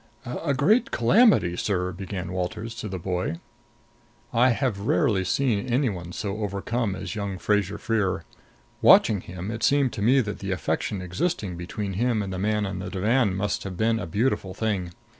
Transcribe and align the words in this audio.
"A 0.25 0.55
great 0.55 0.89
calamity, 0.89 1.55
sir" 1.55 1.91
began 1.91 2.31
Walters 2.31 2.73
to 2.73 2.89
the 2.89 2.97
boy. 2.97 3.39
I 4.33 4.49
have 4.49 4.79
rarely 4.87 5.23
seen 5.23 5.67
any 5.71 5.89
one 5.89 6.11
so 6.11 6.37
overcome 6.37 6.95
as 6.95 7.13
young 7.13 7.37
Fraser 7.37 7.77
Freer. 7.77 8.23
Watching 8.81 9.21
him, 9.21 9.51
it 9.51 9.61
seemed 9.61 9.93
to 9.93 10.01
me 10.01 10.19
that 10.21 10.39
the 10.39 10.53
affection 10.53 11.03
existing 11.03 11.55
between 11.55 11.93
him 11.93 12.23
and 12.23 12.33
the 12.33 12.39
man 12.39 12.65
on 12.65 12.79
the 12.79 12.89
divan 12.89 13.35
must 13.35 13.63
have 13.63 13.77
been 13.77 13.99
a 13.99 14.07
beautiful 14.07 14.55
thing. 14.55 14.91